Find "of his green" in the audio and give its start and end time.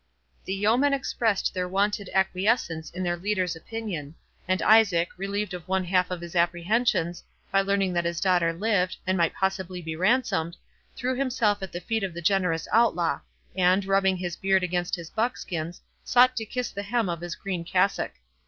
17.07-17.63